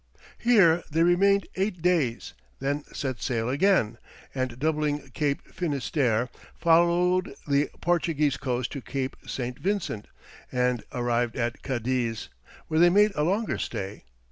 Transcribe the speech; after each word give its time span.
Here 0.39 0.81
they 0.89 1.03
remained 1.03 1.45
eight 1.55 1.83
days, 1.83 2.33
then 2.57 2.83
set 2.91 3.21
sail 3.21 3.49
again, 3.49 3.99
and 4.33 4.57
doubling 4.57 5.11
Cape 5.11 5.45
Finisterre, 5.53 6.27
followed 6.57 7.35
the 7.47 7.69
Portuguese 7.81 8.35
coast 8.35 8.71
to 8.71 8.81
Cape 8.81 9.15
St. 9.27 9.59
Vincent, 9.59 10.07
and 10.51 10.83
arrived 10.91 11.35
at 11.35 11.61
Cadiz, 11.61 12.29
where 12.67 12.79
they 12.79 12.89
made 12.89 13.11
a 13.13 13.21
longer 13.23 13.59
stay. 13.59 14.05